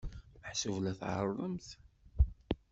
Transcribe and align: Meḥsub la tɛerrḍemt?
Meḥsub 0.41 0.77
la 0.83 0.91
tɛerrḍemt? 0.99 1.67